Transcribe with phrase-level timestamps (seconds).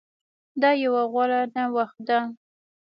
[0.61, 2.19] دا يو غوره نوښت ده